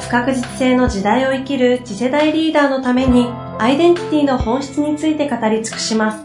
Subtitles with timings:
[0.00, 3.26] 不確実性の時代を生きる次世代リーダーのために
[3.58, 6.24] アイデンティティの本質について語り尽くします。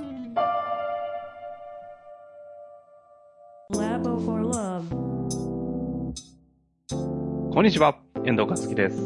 [7.54, 8.98] こんにちは、遠藤和樹です。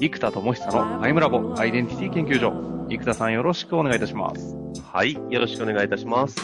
[0.00, 2.52] 生田智久のアイムラボアイデンティティ研究所。
[2.88, 4.56] 生田さんよろしくお願いいたします。
[4.92, 6.36] はい、よろしくお願いいたします。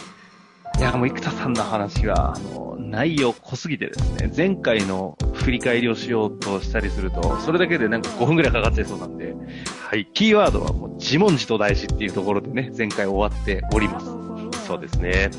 [0.78, 9.34] いや、もう生田さんの話が、あの、内容濃すぎてですね、前回の振り返りをしようとしたりすると、それだけでなんか5分くらいかかっちゃいそうなんで、
[9.88, 14.66] はい、キーワードはもう自問自答大事っていうところでね、前回終わっております。
[14.66, 15.30] そうですね。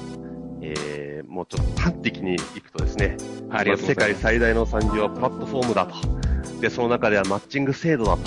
[0.61, 3.17] えー、もうちょっと端的にいくとですね、
[3.49, 5.95] ありがとう世界最大の産業はプラットフォームだと。
[6.59, 8.23] で、その中ではマッチング制度だと。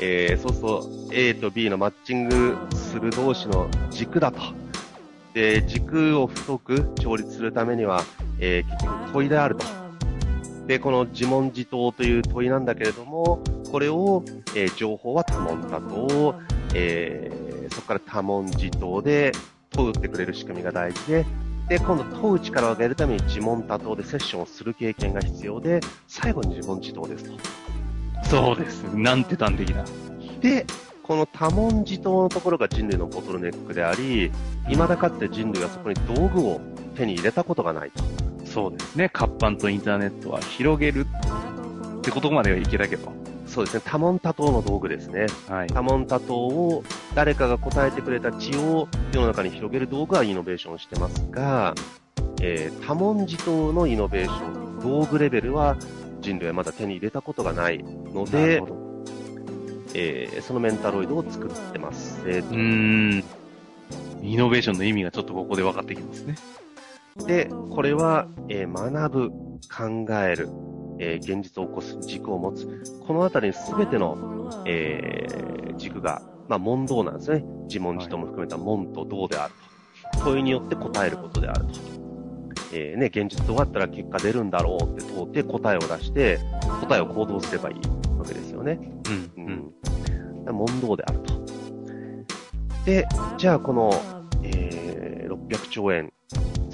[0.00, 4.40] えー、そうすると A と B のマッチングする同士の軸だと。
[5.34, 8.02] で、軸を太く調律するためには、
[8.38, 9.81] えー、結局問いであると。
[10.66, 14.22] で、この自問自答という問いなんだけれども、これを、
[14.54, 16.34] えー、情報は多問多答、
[16.74, 19.32] えー、そこから多問自答で
[19.70, 21.26] 問うってくれる仕組みが大事で、
[21.68, 27.32] で、今度問う力を上げるために自問多答でセッションをする経験が必要で、最後に自問自答ですと。
[28.24, 28.82] そうです。
[28.94, 29.84] なんて端的だ。
[30.40, 30.66] で、
[31.02, 34.30] この多問自答のところが人類のボトルネックであり、
[34.68, 36.60] 未だかつて人類はそこに道具を
[36.94, 38.21] 手に入れたことがないと。
[38.52, 39.08] そうですね。
[39.08, 41.06] 活版とインターネットは広げる
[41.98, 43.10] ってことまではいけたけど。
[43.46, 43.82] そうですね。
[43.84, 45.26] 多問多答の道具ですね。
[45.48, 51.74] はい、多問多答を誰かが答えてくれた知を世の中に広げる道具はイノベーションしてますが、
[52.42, 55.76] えー、多問自答のイノベーション、道具レベルは
[56.20, 58.62] 人類はまだ手に入れたことがないので、
[59.94, 62.22] えー、そのメンタロイドを作ってます。
[62.26, 63.24] えー、うん。
[64.22, 66.36] イノベーションの意味がちょっとここで分かってきますね。
[67.16, 69.30] で、これは、えー、学ぶ、
[69.68, 70.48] 考える、
[70.98, 72.66] えー、現実を起こす、軸を持つ。
[73.06, 77.44] このあたりに全ての、えー、軸が、まあ、問答なんですね。
[77.68, 79.54] 自問自答も含めた問と答である
[80.18, 80.24] と。
[80.24, 81.72] 問いによって答えることであると。
[82.74, 86.38] えー、ね、現実どうやったら結果出るんだろうって問って答えを出して、
[86.80, 87.76] 答えを行動すればいい
[88.18, 88.78] わけですよね。
[89.36, 89.72] うん。
[90.46, 90.54] うん。
[90.54, 91.42] 問答であると。
[92.84, 93.06] で、
[93.36, 93.92] じゃあこの、
[94.42, 96.12] えー、600兆円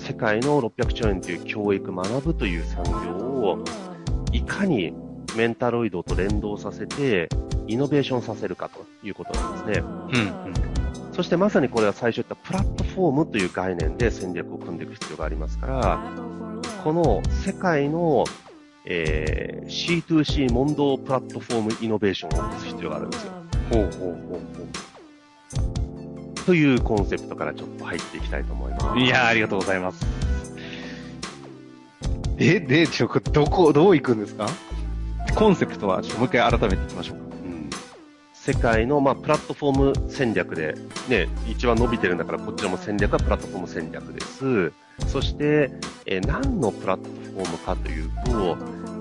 [0.09, 3.63] 世界の600兆円という教育、学ぶという産業を、
[4.33, 4.95] いかに
[5.37, 7.29] メンタロイドと連動させて、
[7.67, 9.85] イノベーションさせるかということなんですね。
[9.85, 10.55] うん、うん。
[11.13, 16.03] そしてまさにこれは最初言ったプラットフォームという概念で戦略を組んでいく必要がありますから、
[16.83, 18.25] この世界の、
[18.87, 23.33] えー、C2C 問答プラットフォームイノベーションを起こす必要があるんですよ。
[23.73, 24.88] ほうほうほうほう。
[26.49, 28.99] というコンセプトからちょっと入っていきたいと思います。
[28.99, 30.07] いやありがとうございます。
[32.39, 34.49] え、で、ちょ、どこ、どう行くんですか？
[35.37, 37.25] コンセプトは、ちょっともう一回改めていきましょうか。
[37.45, 37.69] うん。
[38.33, 40.75] 世界の、まあ、プラットフォーム戦略で、
[41.11, 44.73] ね、一番伸びてるんだから、こちらも戦略はプラットフォーム戦略です。
[45.07, 45.71] そして、
[46.07, 48.57] えー、何のプラットフォームかというと、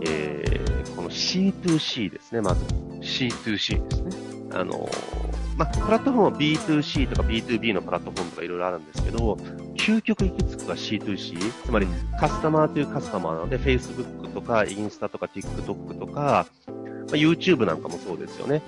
[0.06, 2.66] えー、この C2C ですね、まず。
[3.00, 4.37] C2C ですね。
[4.52, 9.34] あのーまあ、プラットフォームは B2C とか B2B のプラットフォームとかいろいろあるんですけど、
[9.76, 11.88] 究極行き着くは C2C、つまり
[12.20, 18.62] カスタマーというカスタマーなので、Facebook とかインスタとか TikTok とか、まあ、YouTube なんかもそうですよね。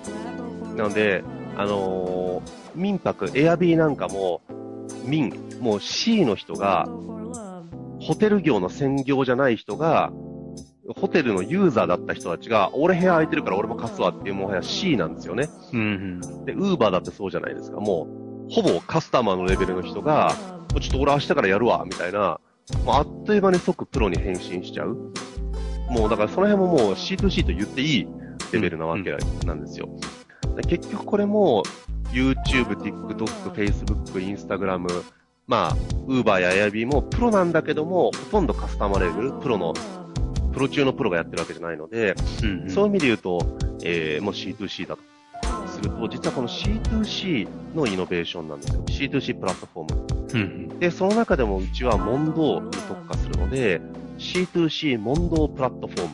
[0.76, 1.22] なので、
[1.56, 4.40] あのー、民泊、Airb なんかも、
[5.04, 6.88] 民、もう C の人が、
[8.00, 10.10] ホテル業の専業じゃない人が、
[10.96, 15.48] ホテルのユーザーだった人たちが、俺部屋空いてるから俺も貸すわっていうもはや C なんですよね。
[15.72, 15.84] うん、う
[16.40, 16.44] ん。
[16.44, 17.80] で、ウーバーだってそうじゃないですか。
[17.80, 18.08] も
[18.48, 20.34] う、ほぼカスタマーのレベルの人が、
[20.80, 22.40] ちょっと俺明日からやるわ、みたいな、
[22.84, 25.12] もうあっという間に即プロに変身しちゃう。
[25.90, 28.08] もうだからその辺ももう C2C と言っていい
[28.52, 29.10] レベルなわけ
[29.44, 29.88] なんですよ。
[30.56, 31.64] うん、結局これも
[32.12, 34.86] YouTube、TikTok、Facebook、Instagram、
[35.46, 35.76] まあ、
[36.06, 39.74] Uber や Airb もプロなんだけども、ほとんどカスタマーレベル、プロの
[40.52, 45.02] プロ中のプロがやってるわけじゃないので、うんうん、そういう意味で言うと、えー、もう C2C だと。
[45.70, 48.84] すると、実はこの C2C のイノベーションなんですよ。
[48.86, 50.06] C2C プラットフォーム。
[50.32, 50.44] うんう
[50.74, 53.80] ん、で、その中でもうちは問答に特化するので、
[54.18, 56.08] C2C 問答プラットフォー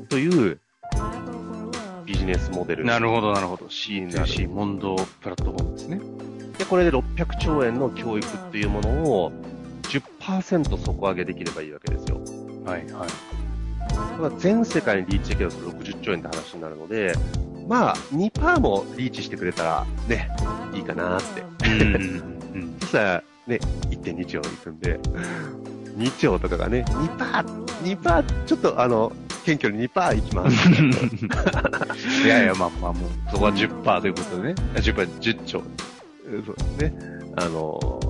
[0.00, 0.58] ムという、
[2.22, 2.84] ジネスモデル。
[2.84, 3.66] なるほど、なるほど。
[3.66, 6.00] になる C2C 問答プラットフォームですね。
[6.58, 9.32] で、これで600兆円の教育っていうものを
[9.82, 12.21] 10%底上げできればいいわけですよ。
[12.64, 13.10] はい、はい。
[14.16, 17.14] これは全世界にリーチできると60兆円って話になるので、
[17.68, 20.28] まあ、2%もリーチしてくれたら、ね、
[20.74, 21.42] いいかなって。
[22.80, 23.58] そしたら、ね、
[23.90, 24.98] 1.2兆いくんで、
[25.96, 27.64] 2兆とかがね、2%、
[27.96, 29.12] 2%、ちょっとあの、
[29.44, 30.68] 謙虚に2%いきます。
[32.24, 34.54] いやいや、まあまあ、もう、そこは10%ということでね。
[34.74, 35.62] 10%、10兆。
[36.46, 36.94] そうですね。
[37.36, 38.00] あの、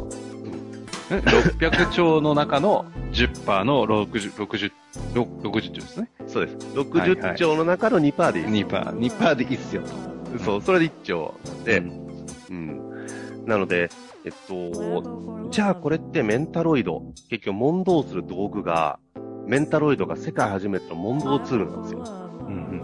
[1.21, 4.73] 600兆の中の10%の60、60、
[5.15, 6.11] 60兆ですね。
[6.27, 6.57] そうです。
[6.57, 8.75] はいはい60兆の中の2%でいいです。
[8.75, 10.39] 2%、2%でいいっすよと。
[10.45, 13.47] そう、それで1兆で、うんうん。
[13.47, 13.91] なので、
[14.25, 18.99] えっと、じゃあこれってメンタロイド、結局問答する道具が、
[19.47, 22.05] メンタロイドが世界初めての問答ツールなんですよ。
[22.47, 22.81] うん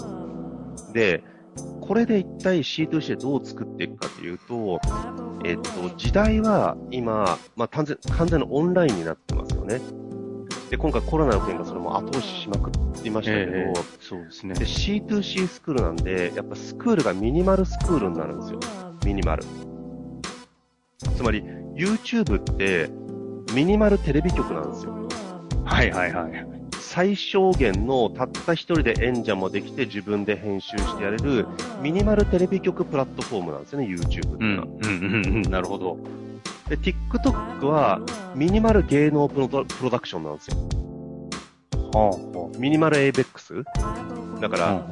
[0.93, 1.23] で、
[1.89, 4.79] これで一体 C2C でどう作っていくかというと、
[5.43, 9.81] えっと、時代は今、まあ、完全、完全のオンラインになってますよね。
[10.69, 14.67] で、今回コロナの件がそれも後押ししまくってましたけど、ええそうですねで、。
[14.67, 18.61] C2C スクールなんで、やっぱスクールがミニマルスクールになるんですよ。
[19.07, 19.45] ミニマル。
[21.17, 21.43] つまり、
[21.75, 22.91] YouTube って、
[23.55, 25.09] ミニマルテレビ局なんですよ。
[25.65, 26.58] はいはいはい。
[26.89, 31.47] 最小限のたった一人で演者もできて自分で編集してやれる
[31.83, 34.69] ミニマルテレビ局プラットフォームなんですよね、YouTube ってうん、いうのは。
[34.69, 35.99] うん、うん、うん、なるほど。
[36.71, 38.01] で、TikTok は
[38.35, 40.57] ミニマル芸能プロダプロダクションなんですよ。
[41.93, 43.65] はあ、はミニマル ABEX?
[44.41, 44.83] だから、あ。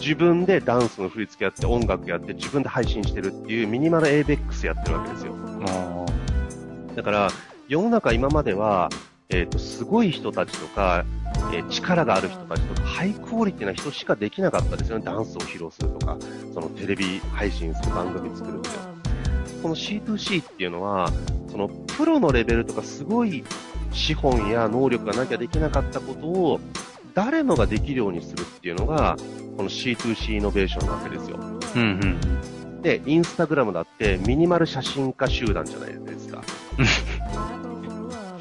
[0.00, 5.34] 自分でダンスの振り付けやって音楽やって自分で配信してるっていうミニマル ABEX やってるわけですよ。
[5.66, 6.06] あ
[6.94, 7.28] だから、
[7.66, 8.88] 世の中今までは、
[9.30, 11.04] えっ、と、すごい人たちとか、
[11.52, 15.04] えー力がある人たちとか、ハイクオリティな人しかできなかったですよね。
[15.04, 16.16] ダンスを披露するとか、
[16.52, 18.90] そのテレビ配信する番組作るっていうのは。
[19.62, 21.10] この C2C っていうのは、
[21.50, 23.44] そのプロのレベルとかすごい
[23.92, 26.60] 資本や能力がなきゃできなかったことを、
[27.14, 29.16] 誰もができるようにするっていうのが、
[29.56, 31.38] この C2C イノベーションなわけですよ。
[31.76, 31.84] うん、う
[32.78, 32.82] ん。
[32.82, 36.42] で、インスタグラムだってミニマル写真家集団じゃないですか。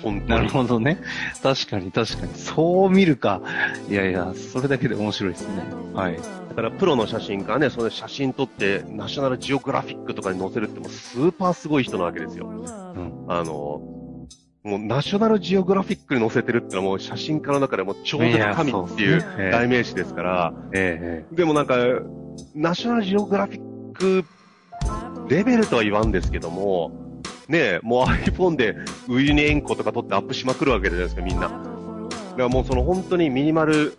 [0.02, 0.30] 本当に。
[0.30, 1.02] なるほどね。
[1.42, 2.34] 確かに確かに。
[2.36, 3.42] そう見るか。
[3.90, 5.64] いやいや、それだけで面白いですね。
[5.94, 6.18] はい。
[6.50, 12.48] だからプロの写真家はね、それ写真撮って、ナショナルジオグラフィックとかに載せるってもうスーパーすごい人なわけですよ。
[12.48, 13.26] うん。
[13.28, 13.82] あの、
[14.64, 21.78] もうナショナルジオグラフィックに載せてるってのはもう写真家の中でも超絶神っていうえ代名詞ですから、ええでもなんか、
[22.56, 24.26] ナショナルジオグラフィック
[25.30, 27.09] レベルとは言わんですけども、
[27.50, 28.76] ねえ、もう iPhone で
[29.08, 31.48] ウユニ塩湖とか撮ってアップしまくるわけじゃないですか、みんな。
[31.48, 31.60] だか
[32.38, 33.98] らもうその本当にミニマル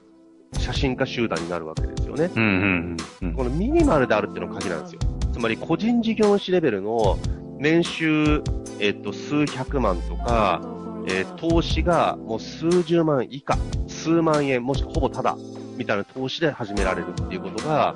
[0.57, 2.31] 写真家集団になるわけですよね。
[2.35, 3.35] うん、うん、うん。
[3.35, 5.01] このミニマルであるっていうのが鍵なんですよ。
[5.33, 7.19] つまり個人事業主レベルの
[7.59, 8.43] 年収、
[8.79, 10.61] えっと、数百万とか、
[11.09, 13.59] えー投資がもう数十万以下、
[13.89, 15.37] 数万円、もしくはほぼただ、
[15.77, 17.95] みたいな投資で始められるっていうことが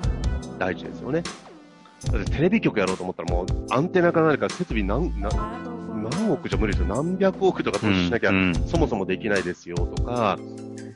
[0.59, 1.23] 大事ですよね。
[2.11, 5.31] だってテレビ局やろうと思ったらもうアンテナか何か設備何、何
[6.09, 6.95] 何億じゃ無理ですよ。
[6.95, 8.31] 何百億とか投資しなきゃ
[8.67, 10.37] そもそもできないですよとか、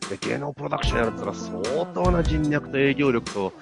[0.09, 3.53] で芸能プロダクションやるったら相当な人脈と営業力と、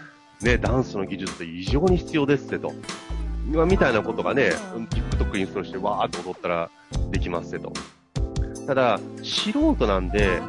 [0.41, 2.73] ね、ダンスの技術って異常に必要ですってと。
[3.51, 4.51] まあみたいなことがね、
[4.89, 6.69] TikTok インストールしてわーっと踊ったら
[7.11, 7.71] できますってと。
[8.65, 10.41] ただ、素人なんで、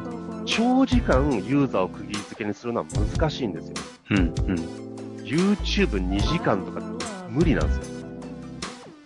[0.45, 2.85] 長時間ユーザーを釘付けにするのは
[3.17, 3.75] 難しいんですよ。
[4.11, 4.21] うん、う
[4.53, 4.88] ん。
[5.29, 6.81] YouTube2 時間とか
[7.29, 7.99] 無理なんですよ。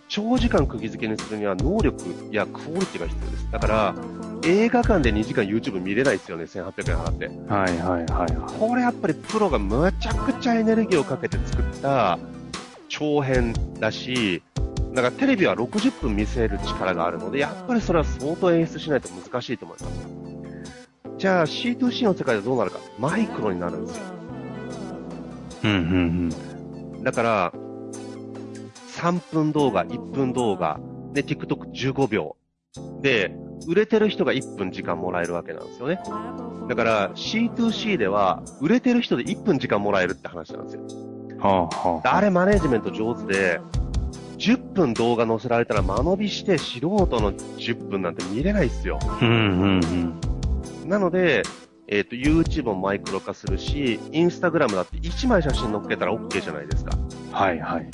[0.08, 1.98] 長時間釘付けにするには能力
[2.32, 3.52] やクオリティが必要です。
[3.52, 3.96] だから、
[4.44, 7.28] 映画館で2時間 YouTube 見れないですよね、1800円払って。
[7.52, 8.36] はい、はい、はい。
[8.36, 12.20] はこれやっぱりプロがむちゃくちゃエネルギーをかけて作った
[12.90, 14.44] 長編だし、
[14.94, 19.96] だからテレビは60分見せる力があるので、やっぱりそれは相当演出しないと難しいと思います。
[21.18, 24.23] じゃあ C2C の世界でどうなるか、マイクロになるんですよ。
[25.64, 25.68] い。
[25.68, 26.32] うん、
[26.94, 27.54] うん、だから、
[28.94, 30.80] 3分動画、1分動画、
[31.14, 32.36] で、TikTok15 秒。
[33.02, 33.36] で、
[33.68, 36.00] 売れてる人が1分時間もらえるわけなんですよね。
[36.68, 40.82] だから C2C では、売れてる人で1分時間もらえるって話なんですよ。
[40.82, 41.38] うん。
[41.38, 42.16] はあ、はあ。
[42.16, 43.60] あれマネージメント上手で、
[44.38, 49.00] 10分動画載せられたら間延びして素人の10分なんて見れないっすよ。
[49.22, 50.20] うん、うん、
[50.84, 50.90] うん。
[50.90, 51.44] なので、
[51.94, 56.98] えっ、と、YouTube もマイクロ化するし、Instagram だって1枚写真載っけたら OK じゃないですか。
[57.32, 57.88] はい、はい。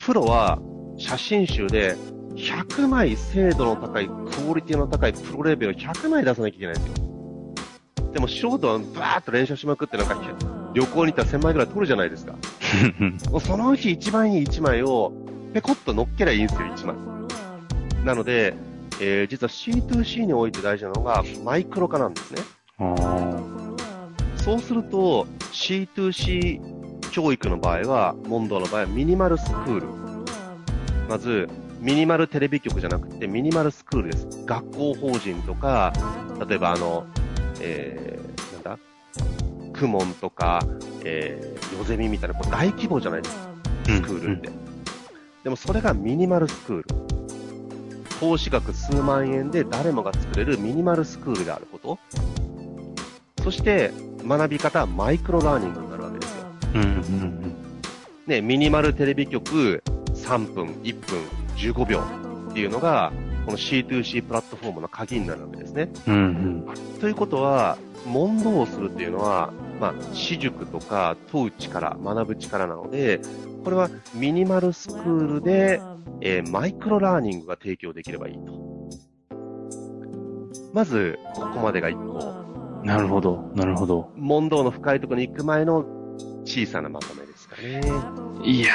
[0.00, 0.58] プロは
[0.98, 1.94] 写真集で
[2.34, 8.12] 100枚精度の高い、クオリティの高いプロレベルを100枚出さなきゃいけないんですよ。
[8.14, 10.20] でも素人はバーッと練習しまくってなんか
[10.74, 12.34] 旅行に行ったら1000枚ぐらい取るじゃないですか。
[13.40, 15.12] そのうち一番いい1枚を、
[15.54, 16.96] ペコッと乗っけりゃいいんですよ、1枚。
[18.04, 18.56] なので、
[19.00, 22.40] えー、実は C2C において大事なのが、マイクロ化なんですね。
[24.36, 29.86] そうすると、C2C 教育の場合は、モンドの場合はミニマルスクール。
[31.08, 31.48] まず、
[31.80, 34.44] ミニマルテレビ局じゃなくて、ミニマルスクールです。
[34.44, 35.92] 学校法人とか、
[36.46, 37.06] 例えばあの、
[37.60, 38.78] えー、なんだ？
[39.72, 40.62] クモンとか、
[41.04, 43.48] えー、ヨゼミみたいな、こう大規模じゃないですか。
[43.86, 44.48] スクールって。
[44.48, 44.64] うんうん、
[45.44, 46.84] でもそれがミニマルスクール。
[48.20, 51.98] 投資額数万円で誰もが作れるミニマルスクールであること。
[53.46, 53.92] そして、
[54.26, 56.46] 学び方はマイクロラーニングになるわけですよ。
[56.74, 57.56] うんうんうん、
[58.26, 59.84] ね、ミニマルテレビ局
[60.14, 61.20] 3分、1分、
[61.56, 62.00] 15秒
[62.50, 63.12] っていうのが、
[63.44, 65.90] この C2C プラットフォームの鍵になるわけですね。
[66.08, 66.14] うん
[66.66, 73.20] うん、ということは、問答をするっていうのは、まあ、私塾とか問う力、学ぶ力なので、
[73.62, 75.80] これはミニマルスクールで、
[76.20, 78.90] えー、マイクロラーニングが提供できればいいと。
[80.74, 82.45] まず、ここまでが1個。
[82.86, 84.12] なるほど、なるほど。
[84.16, 85.84] 問答の深いところに行く前の
[86.44, 87.80] 小さなまとめですかね。
[88.44, 88.72] いや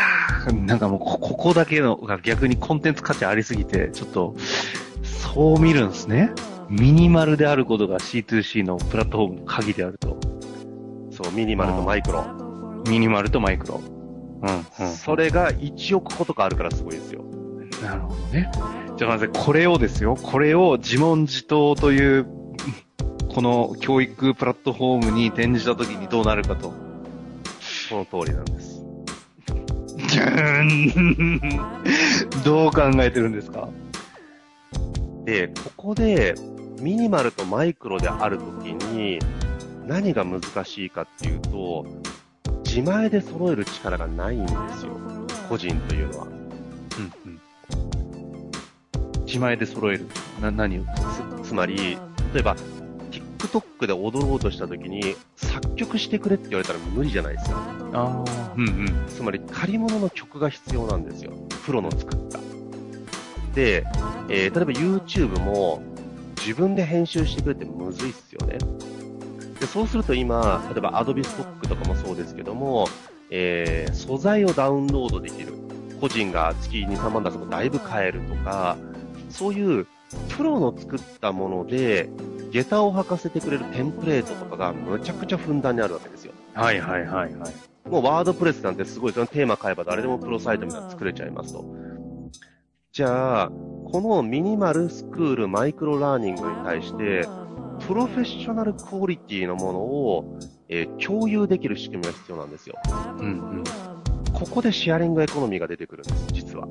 [0.48, 4.36] ー、なんかもうこ、ここだけのが逆にコンテンツ価値ありすぎて、ちょっと、
[5.04, 6.32] そう見るんですね。
[6.70, 10.18] ミニマルであることが C2C のプラットフォームの鍵であると。
[11.12, 12.26] そう、ミニマルとマイクロ。
[12.90, 13.80] ミニマルとマイクロ。
[14.42, 14.94] うん、うん。
[14.94, 17.24] それが1億個とかあるからすごいですよ。
[17.82, 18.52] なるほどね。
[18.98, 22.28] じゃあまずこれをですよ、これを自問自答という、
[23.34, 26.74] この教育プラットフォームに転じたときにどうなるかと。
[27.90, 28.82] その通りなんです。
[32.44, 33.70] どう考えてるんですか？
[35.26, 36.36] で、ここで
[36.82, 39.20] ミニマルとマイクロであるときに
[39.88, 41.86] 何が難しいかっていうと、
[42.66, 44.92] 自前で揃える力がないんですよ。
[45.48, 46.28] 個人というのは。
[46.28, 46.34] うん
[47.26, 47.40] うん。
[49.26, 50.08] 自前で揃える
[50.42, 50.86] な、何を？
[51.44, 51.98] つつまり、
[52.34, 52.56] 例えば、
[53.48, 57.58] TikTok で踊ろうとした時に、作曲してくれって言われたら無理じゃないですか。
[57.94, 59.06] ああ、うんうん。
[59.08, 61.34] つまり、借り物の曲が必要なんですよ。
[61.66, 62.40] プロの作った。
[63.56, 63.86] で、
[64.30, 65.82] えー、例えば YouTube も
[66.38, 68.58] 自分で編集してくれってむずいっすよね。
[69.60, 72.88] で、そうすると今、例えば Adobe Stock とかもそうですけども、
[73.30, 75.54] えー、素材をダウンロードできる。
[76.00, 78.76] 個人が月2、3万出すとだいぶ買えるとか、
[79.30, 79.86] そういう
[80.30, 82.10] プロの作ったもので、
[82.52, 86.34] 下駄を履かせてくれるテンプレートとかがむちゃくちゃふんだんにあるわけですよ。
[86.54, 87.90] はいはいはいはい。
[87.90, 91.66] もうワードプレスなんてすごい、そのテーマ変えば誰でもプロサイトみたいなの作れちゃいますと。
[92.92, 97.26] じゃあ、このミニマルスクールマイクロラーニングに対して、
[97.88, 100.40] プロフェッショナルクオリティのものを、
[100.70, 102.76] えー、共有できる仕組みが必要なんですよ。
[103.18, 103.28] うんう
[103.62, 103.64] ん。
[104.34, 106.68] ここでシェアリングエコノミーが出てくるんです、実は。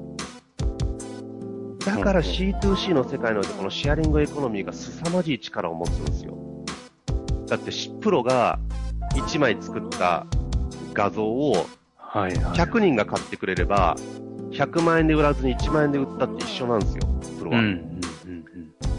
[1.84, 6.36] だから C2C の世界においてこのシェアリングエコノミーが凄まじい力を持つんですよ。
[7.46, 7.70] だって
[8.00, 8.58] プロが
[9.14, 10.26] 1枚作った
[10.92, 11.66] 画像を
[12.12, 13.96] 100人が買ってくれれば、
[14.50, 17.02] 100万円で売らずに1万円で売ったって一緒なんですよ、
[17.38, 17.58] プロは。
[17.58, 17.68] うんう
[18.28, 18.44] ん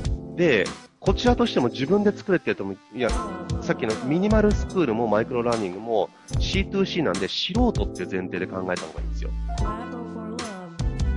[0.10, 0.66] うん、で、
[1.00, 3.10] こちらとしても自分で作れって言っても、いや、
[3.62, 9.08] さっきのミニマルスクールもマイクロラーニングも C2C なんで素人って前提で考えた方がいい。
[9.08, 9.11] ん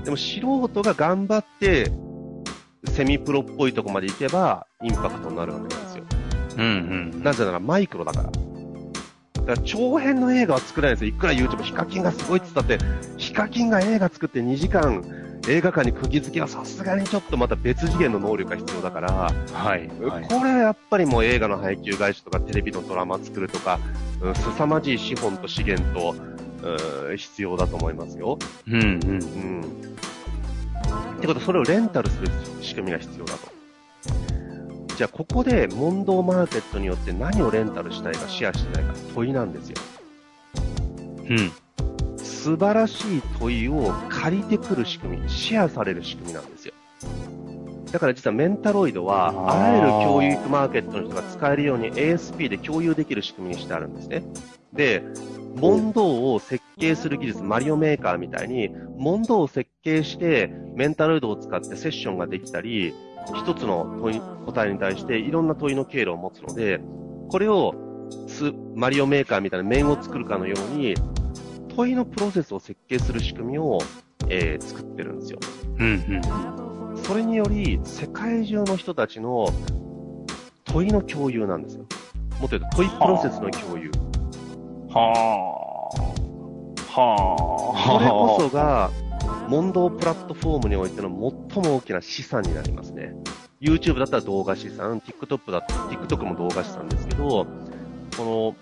[0.05, 1.91] でも素人が頑張って、
[2.91, 6.05] セミプロっぽいとこまで行けば、インパクトになるわけなんですよ。
[6.59, 6.65] うん
[7.13, 7.23] うん。
[7.23, 8.31] なぜならマイクロだから。
[8.31, 8.41] だか
[9.47, 11.17] ら長編の映画は作れないんですよ。
[11.17, 12.79] いくら YouTube、ヒカキンがすごいって言ったって、
[13.17, 15.03] ヒカキンが映画作って2時間
[15.49, 19.89] 映画館に釘付けはさすがにちょっとまた別次元の能力が必要だから、はい。
[19.89, 23.79] はい、これはやっぱりもう映画の配給会社とかテレビのドラマ作るとか、
[24.23, 26.34] うん、凄まじい資本と資源と、うん、
[27.17, 28.39] 必要だと思いますよ。
[28.67, 29.61] うん、うん、うん。
[31.19, 32.29] ってことはそれをレンタルする
[32.61, 33.55] 仕組みが必要だと。
[34.97, 39.77] じゃあここで問答マーケットによって何をレンタルしたいかシェアしたいか問いなんですよ。
[41.29, 41.53] うん。
[42.19, 46.75] 素晴らしい問いを借りてくる仕組み、シェアされる仕組みなんですよ。
[47.91, 54.23] だから実はメンタロイドは、あらゆる教育マーケットの人が使えるように ASP で共有できる仕組みにしてあるんですね。
[54.73, 55.03] で、
[55.57, 62.95] 問答を設計する技術、マリオメーカーみたいに、問答を設計して、メンタロイドを使ってセッションができたり、
[63.35, 66.81] 一つの問い、答えに対していろんな問いの経路を持つので、
[67.29, 67.75] これを
[68.75, 70.95] マリオメーカーみたいな面を作るかのように、
[71.77, 73.79] 問いのプロセスを設計する仕組みを、
[74.29, 75.39] えー、作ってるんですよ。
[75.79, 77.03] うんうん。
[77.03, 79.47] それにより、世界中の人たちの
[80.65, 81.85] 問いの共有なんですよ。
[82.41, 83.91] もっと言うと問いプロセスの共有。
[83.91, 84.14] はあ。
[84.95, 85.91] は
[86.95, 87.99] あ。
[87.99, 88.91] これこそが、
[89.49, 93.13] 問答プラットフォームにおいての最も大きな資産になりますね。
[93.61, 97.47] YouTube だったら動画資産、TikTok だ TikTok も動画資産ですけど、
[98.17, 98.57] こ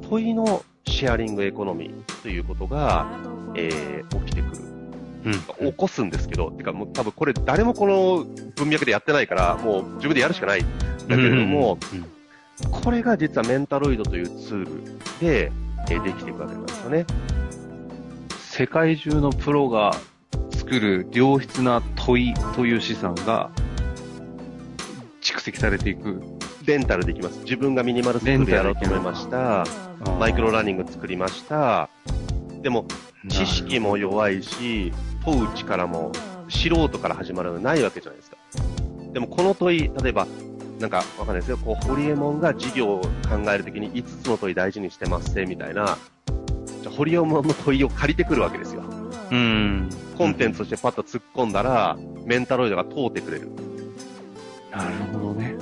[0.00, 3.06] の問いのシェアリングエコノミーということが、
[3.56, 4.62] えー、起きてくる。
[5.24, 5.30] う
[5.66, 5.72] ん。
[5.72, 10.60] 起こすんですけど、てかもう多分これ誰もこの文脈でやってないから、もう自分でやるしかない。
[10.60, 12.15] だけれども、うん、
[12.70, 14.84] これが実はメンタロイドというツール
[15.20, 15.52] で、
[15.90, 17.06] えーできていくわけなんですよね。
[18.40, 19.92] 世界中のプロが
[20.50, 23.50] 作る良質な問いという資産が
[25.20, 26.22] 蓄積されていく。
[26.66, 27.38] レンタルできます。
[27.44, 29.64] 自分がミニマルスクールやろうと思いました。
[30.18, 31.88] マイクロラーニング作りました。
[32.62, 32.86] でも、
[33.28, 34.92] 知識も弱いし、
[35.24, 36.10] 問う力も
[36.48, 38.36] 素人から始まるのないわけじゃないですか。
[39.12, 40.26] でもこの問い、例えば、
[40.78, 41.56] なんかわかんないですよ。
[41.58, 43.08] こう、ホリエモンが事業を考
[43.50, 45.96] えるときに5つの問い大事にしてますせ、みたいな。
[46.82, 48.82] じゃあホリエモンの問いを借りてくるわけですよ。
[49.30, 49.88] うん。
[50.18, 53.48] コンテンツとしてパッと突っ込んだら、メンタロイドが通ってくれる。
[54.70, 55.56] なるほどね。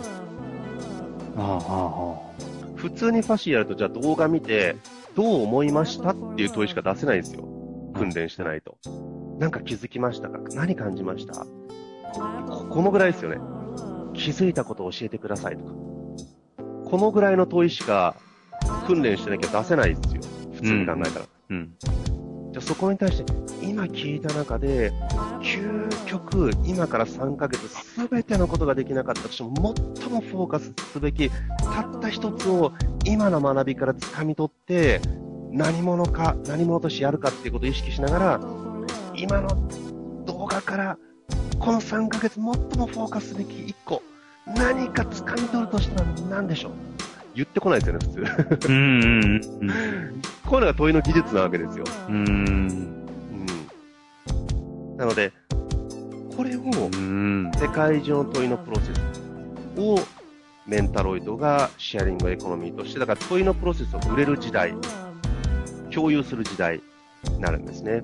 [1.37, 4.77] ああ、ああ、普通にファシーやると、じゃあ動画見て、
[5.15, 7.45] どう思いましたっていう問いしか出せないんですよ。
[7.95, 8.79] 訓練してないと。
[9.39, 10.41] なんか気づきましたか？
[10.55, 11.47] 何感じました？
[12.49, 13.39] ここのぐらいですよね。
[14.15, 15.73] 気づいたことを教えてくださいとか。
[16.85, 18.15] このぐらいの問いしか
[18.87, 20.23] 訓練してなきゃ出せないですよ。
[20.55, 21.27] 普通に考えたら。
[21.51, 21.75] うん。
[21.81, 23.33] じゃあそこに対して、
[23.67, 24.93] 今聞いた中で、
[25.41, 32.73] 究極、今から3ヶ月、すべてのことができなかったとしても、最もフォーカスすべき、たった一つを
[33.05, 35.01] 今の学びから掴み取って、
[35.51, 38.41] 何者か、何者としてやるかっていうことを意識しながら、
[39.17, 39.49] 今の
[40.25, 40.99] 動画から、
[41.65, 44.03] この3ヶ月最もフォーカスすべき1個、
[44.47, 46.73] 何か掴み取るとしたら何でしょう？
[47.35, 48.07] 言ってこないですよね、
[48.51, 48.69] 普通。
[48.69, 49.03] うん。
[49.03, 50.21] うん。
[50.45, 51.85] こういうのが問いの技術なわけですよ。
[52.11, 52.17] うん。
[52.17, 52.21] う
[54.93, 54.97] ん。
[54.99, 55.33] なので、
[56.37, 57.51] これをうん。
[57.57, 59.01] 世界中の問いのプロセス
[59.81, 59.99] を
[60.67, 64.75] メンタロイドがシェアリングエコノミーとして、だから問いのプロセスを売れる時代、
[65.91, 66.83] 共有する時代
[67.31, 68.03] になるんですね。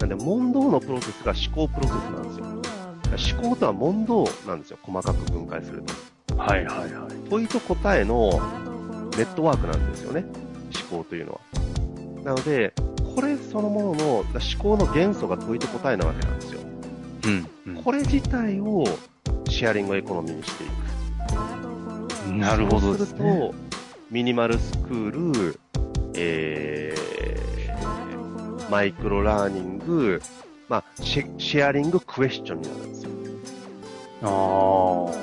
[0.00, 2.46] なんで、問答のプロセスが思考プロセスなんですよ。
[3.12, 4.78] 思考とは問答なんですよ。
[4.82, 5.82] 細かく分解する
[6.26, 6.36] と。
[6.36, 7.30] はいはいはい。
[7.30, 8.30] 問いと答えの
[9.16, 10.24] ネットワークなんですよね。
[10.90, 11.40] 思考というのは。
[12.24, 12.74] なので、
[13.14, 14.26] これそのものの思
[14.58, 16.60] 考の元素が問いと答えなわけなんですよ。
[17.66, 17.82] うん。
[17.82, 18.84] これ自体を
[19.48, 22.32] シェアリングエコノミーにしていく。
[22.32, 23.38] なるほどですそうするね。
[23.40, 23.54] と、
[24.10, 25.60] ミニマルスクール、
[26.14, 30.20] えー、マイクロラーニング、
[30.68, 33.10] まあシェ、シェアリングクエスチョンになるんですよ。
[34.22, 34.26] あ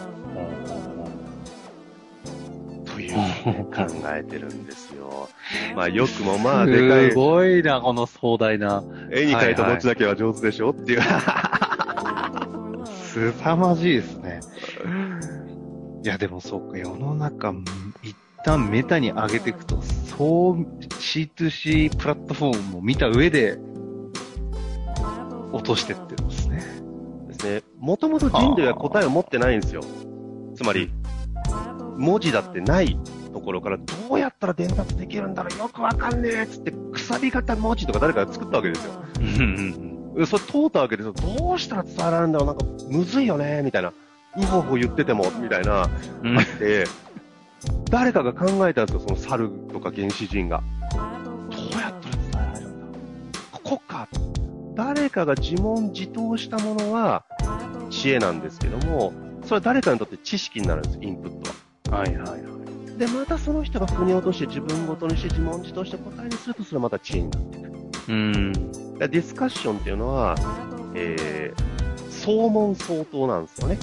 [0.10, 0.13] あ。
[2.93, 5.29] というふうに考えてるんですよ。
[5.75, 8.84] まあ、よくもまあ、でかいす、ごいな、この壮大な。
[9.12, 11.01] 絵に描いた餅だけは上手でしょっていう。
[12.93, 14.39] すさまじいですね。
[16.03, 17.53] いや、でもそうか、世の中、
[18.03, 23.58] 一旦メタに上げていくと、そう C2C プラットフォームを見た上で、
[25.63, 26.62] 落としてってですね。
[27.28, 27.63] ですね。
[27.80, 29.82] もともと人類は答えを持ってないんですよ。
[30.56, 30.91] つまり、
[31.97, 32.97] 文字だってない
[33.32, 38.91] ところから、どうやったら伝達できるんだろうよくわかんねえっつって、くさび型文字とか誰かが作ったわけですよ。
[40.19, 41.13] えそれ通ったわけですよ。
[41.13, 43.93] どうしたら伝わるんだろうなんか、むずいよねみたいな。
[44.38, 45.89] うほほ言ってても、みたいな、あ
[46.23, 46.86] うんって、
[47.89, 50.62] 誰かが考えたんですよ、その猿とか原始人が。
[50.91, 52.99] どうやったら伝えられるんだ
[53.52, 54.10] ここか。
[54.75, 57.23] 誰かが自問自答したものは
[57.89, 61.51] 知恵なんですけども、それは誰かにとって知識になるんです、インプット
[61.91, 61.99] は。
[61.99, 62.97] はいはいはい。
[62.97, 67.71] で、またその人が腑に落として自分ごとにして自問自答して答えにすると、それはまた知恵になっていく。
[68.09, 68.53] うん。
[68.53, 70.36] ディスカッションっていうのは、
[70.95, 73.77] えー、総問相当なんですよね。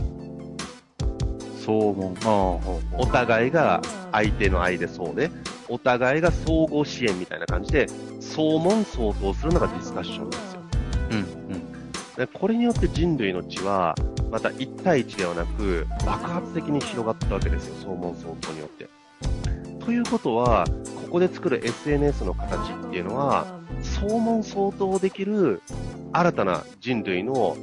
[1.65, 2.15] そうもん。
[2.15, 3.81] ああ、ほうほお互いが
[4.13, 5.31] 相手の愛でそうで、
[5.69, 7.87] お互いが相互支援みたいな感じで、
[8.21, 10.50] 総問相当するのがディスカッションです
[12.35, 13.95] これによって人類の血は、
[14.31, 18.89] また1対1ではなく、爆発的に広がったわけですよ、総問相当によって。
[19.85, 20.65] ということは、
[21.07, 23.47] ここで作る SNS の形っていうのは、
[23.83, 25.63] 総問相当できる
[26.13, 27.57] 新たな人類の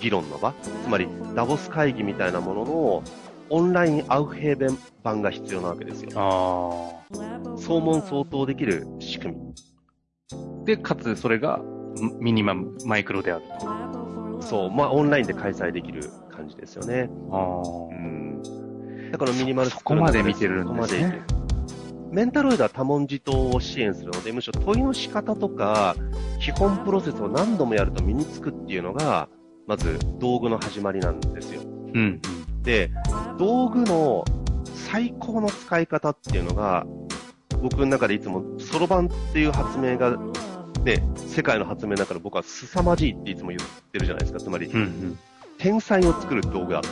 [0.00, 3.02] 議論の場、つまりダボス会議みたいなものの
[3.48, 6.10] オンラインアウフヘーベン版が必要なわけですよ。
[6.14, 7.16] あ
[7.58, 9.54] 総問相当できる仕組み。
[10.32, 10.64] あ。
[10.64, 11.60] で、かつそれが
[12.20, 14.42] ミニマム、マイクロであると。
[14.42, 17.08] そう、まあオンラインで開催できる感じですよね。
[17.30, 17.62] ああ。
[17.90, 18.42] うん。
[19.10, 21.22] だからミニマルスそこまで見てるんですね
[22.12, 25.96] メンタロイドは多文字答を支援するので、むしろ問いの仕方とか、
[26.40, 29.28] 基本プロセスを何度もやると身につくっていうのが、
[29.66, 31.62] まず道具の始まりなんですよ。
[31.62, 31.66] う
[32.00, 32.20] ん。
[32.62, 32.90] で、
[33.38, 34.24] 道具の
[34.74, 36.86] 最高の使い方っていうのが、
[37.62, 40.16] 僕の中でいつも、そろばんっていう発明が、
[40.86, 43.60] ね、世界の発明の中で僕は凄まじいっていつも言っ
[43.92, 44.38] てるじゃないですか。
[44.38, 44.80] つまり、うん。
[44.80, 45.18] うん。
[45.58, 46.88] 天才を作る道具だと。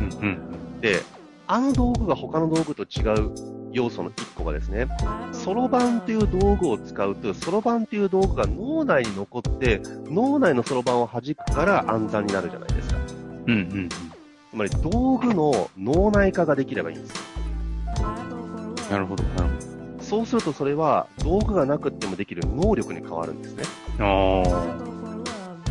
[0.00, 0.28] うん。
[0.28, 0.30] う
[0.78, 0.80] ん。
[0.80, 1.02] で、
[1.48, 3.32] あの道具が他の道具と違う
[3.72, 4.86] 要素の一個がですね、
[5.32, 12.98] そろばんという道具を使うと、そろばんという道具が脳内に残って、脳内のそろばんを弾くから暗算になるじゃないですか。
[13.48, 13.52] うん。
[13.52, 13.88] うん。
[13.88, 13.94] つ
[14.52, 17.16] まり道具の脳内化ができればいいんですよ。
[18.92, 19.24] なるほど。
[19.24, 19.73] なる
[20.14, 23.64] そうするとそれは道具がなくってもできる能力に変わるんですね。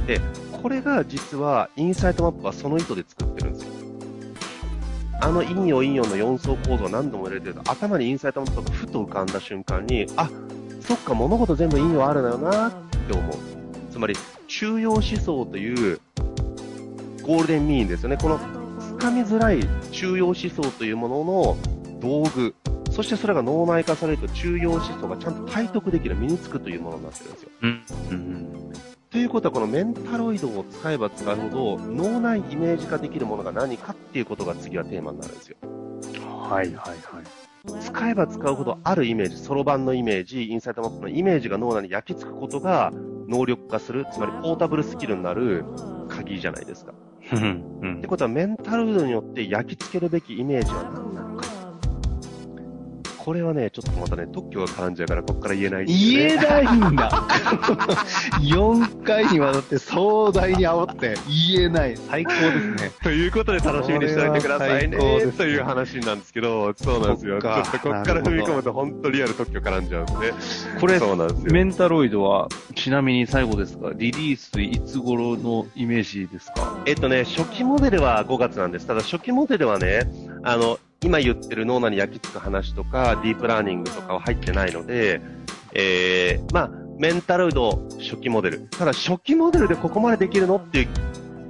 [0.05, 0.19] で、
[0.61, 3.71] これが実はインサイトマップはその意図で作ってるんですよ。
[5.21, 10.29] あの陰陽陰陽の4層構造を何度も入れてると頭にインサイトマップがふと浮かんだ瞬間に、あ、
[10.81, 12.71] そっか物事全部陰陽あるのよなっ
[13.07, 13.33] て思う。
[13.91, 14.15] つまり
[14.47, 16.01] 中庸思想という
[17.21, 18.17] ゴールデンミーンですよね。
[18.17, 18.37] この
[18.99, 21.57] 掴みづらい中庸思想というものの
[22.01, 22.53] 道具、
[22.93, 27.49] そしてそれが脳内化されると中庸思想がちゃんと体得できる、身につくというものになってるんですよ。
[27.61, 27.65] あ。
[27.65, 27.83] うん。
[28.11, 28.73] うん。
[29.09, 35.57] ということは、このメンタロイドを使えば使うほど、脳内イメージ化できるものが何かっていうことが次はテーマになるんですよ。
[36.47, 36.67] はい。
[36.67, 36.75] はい。
[36.75, 36.99] はい。
[37.81, 42.91] 使えば使うほどあるイメージ、そろばんのイメージ、インサイトマップのイメージが脳内に焼き付くことが
[43.27, 45.65] 能力化する、つまりポータブルスキルになる
[46.09, 46.93] 鍵じゃないですか。
[47.31, 47.79] うん。
[47.81, 48.07] うんって。
[48.07, 51.52] ことは、メンタロイドによって焼き付けるべきイメージは何なのか。
[53.23, 57.09] これはね、ちょっとまたね、特許が絡んじゃうから、ここから言えないね言えないんだ。
[58.41, 61.15] 4回にわたって壮大に煽って
[61.55, 61.95] 言えない。
[61.95, 62.91] 最高ですね。
[63.01, 64.97] ということで楽しみにしておいてくださいね
[65.37, 67.41] という話なんですけど、そうなんですよ。
[67.41, 70.33] ちょそっとここから踏み込むと本当リアル特許絡んじゃうんで。
[70.81, 71.53] これ、そうなんですよ。
[71.53, 76.77] メンタロイドは、ちなみに最後ですが、リリースいつ頃のイメージですか？
[76.85, 78.85] えっとね、初期モデルは5月なんです。
[78.87, 80.09] ただ初期モデルはね、
[80.43, 85.21] あの、今言ってる脳内に焼き付く話とか、ディープラーニングとかは入ってないので、
[85.73, 88.59] えー、まあ、メンタロイド初期モデル。
[88.69, 90.87] ただ初期モデルでここまでできるのっていう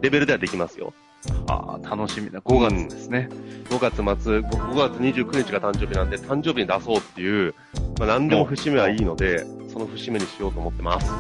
[0.01, 0.93] レベルではできますよ。
[1.47, 2.41] ああ、楽しみだ。
[2.41, 3.29] 5月ですね。
[3.69, 7.53] 5月末、5月29日が誕生日なんで、誕生日に出そうっていう、
[7.99, 11.11] まあ、何でも節目はいいので、その節目にしようと思ってます。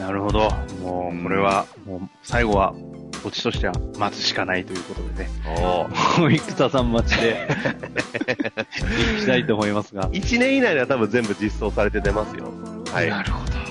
[0.00, 0.50] なるほど。
[0.82, 2.74] もう、これは、もう、最後は、
[3.24, 5.30] オチとしては待つしかないということでね。
[5.46, 5.88] お
[6.20, 7.48] もう、生田さん待ちで、
[9.16, 10.08] 行きたいと思いますが。
[10.10, 12.52] 1年以内では多分全部実装されて出ますよ。
[12.92, 13.10] はい。
[13.10, 13.52] なるほど。
[13.54, 13.70] はい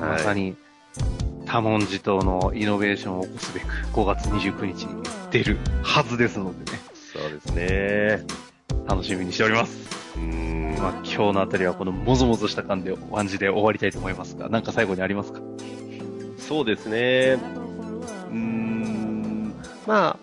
[0.00, 0.56] まさに、
[1.44, 6.78] 多文字島のイノベーションを起こすべく、5月29日に出るはずですのでね、
[7.12, 8.24] そうですね。
[8.88, 9.76] 楽しみにしております。
[10.16, 10.76] うーん。
[10.80, 15.40] まあ、今日のあたりはこのもぞもぞした感じで、感じで終わりたいと思いますが、なんか最後にありますか？
[16.38, 17.36] そうですね。
[19.90, 20.16] ま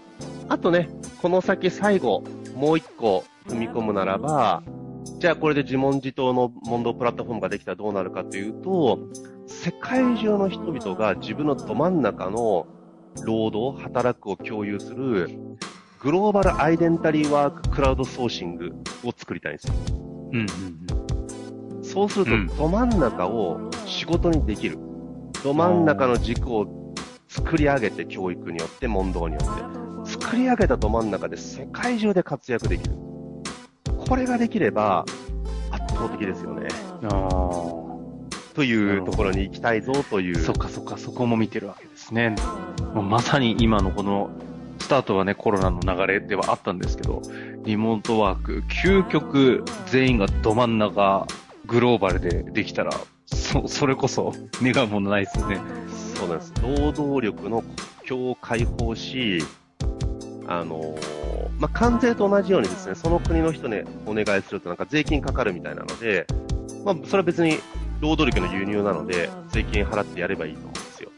[0.48, 0.88] あ、あとね、
[1.22, 2.24] この先最後、
[2.56, 4.64] もう一個踏み込むならば、
[5.20, 8.98] じゃあこれで自問自答の問答プラットフォームができたらどうなるかというと、
[9.46, 12.66] 世界中の人々が自分のど真ん中の
[13.26, 15.38] 労働、働くを共有する、
[16.02, 18.72] グローバルアイデンタリーワーククラウドソーシング
[19.04, 19.74] を作りたいんですよ。
[20.32, 20.48] うんうん
[21.84, 24.78] そうすると、うんど真ん中を仕事にできる。
[25.44, 26.87] ど真ん中の軸を
[27.28, 30.12] 作り上げて、教育によって、問答によって。
[30.12, 32.96] 作り上げたど真ん中で世界中で活躍できる。
[34.08, 35.06] これができれば、
[35.72, 36.68] 圧倒的ですよね。
[38.54, 40.38] というところに行きたいぞという。
[40.38, 40.42] あ。
[40.42, 42.36] そっかそっか、そこも見てるわけですね。
[42.94, 44.30] もうまさに今のこの、
[44.80, 47.22] スタートはね、コロナの流れではあったんですけど、
[47.66, 51.28] リモートワーク、究極全員がど真ん中、
[51.66, 52.92] グローバルでできたら、
[53.28, 55.62] そ、 それこそ願うものないですよね。
[56.16, 56.54] そうなんです。
[56.62, 59.44] 労働力の国境を解放し、
[60.48, 61.28] あのー
[61.60, 66.28] まあ、関税と同じようにですね、その国の人にお願いするとなんか税金かかるみたいなので、
[66.86, 67.58] まあ、それは別に
[68.00, 71.10] 労働力の輸入なので、税金払ってやればいいと思うんですよ。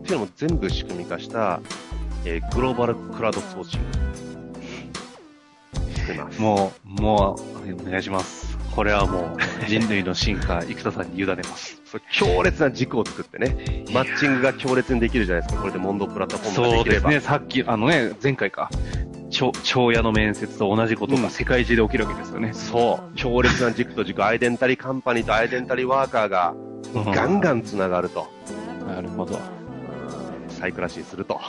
[0.00, 1.60] っていうのも全部仕組み化した、
[2.24, 3.98] えーグローバルクラウドソーシング。
[5.94, 6.40] してます。
[6.40, 8.57] もう、もう、お願いします。
[8.78, 11.82] これはもう、人類の進化、生田さんに委ねます。
[12.12, 15.62] 強烈な軸を作ってね、マッチングが強烈にできるじゃないですか。
[15.62, 17.02] これで問答プラットフォームができれば。
[17.02, 18.70] そうですね、さっき、あのね、前回か、
[19.30, 22.52] 長長屋の面接と同じことが世界中で起きるわけですよね。
[22.52, 23.16] そう。
[23.16, 26.54] 強烈な軸と軸、アイデンタリーカンパニーとアイデンタリーワーカーが
[27.12, 28.28] ガンガンつながると。
[28.86, 29.40] なるほど。
[30.50, 31.40] サイクラシーすると。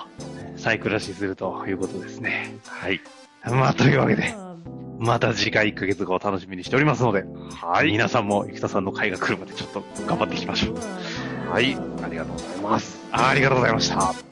[0.57, 2.55] サイクラシーするということですね。
[2.65, 2.99] はい。
[3.45, 4.33] まあ、というわけで、
[4.99, 7.23] また次回1ヶ月後を楽しみにしておりますので、
[7.55, 7.91] はい。
[7.91, 11.51] 皆さんも生田さんの回が来るまでちょっと頑張っていきましょう。
[11.51, 11.75] はい。
[12.03, 12.99] ありがとうございます。
[13.11, 14.28] ありがとうございました。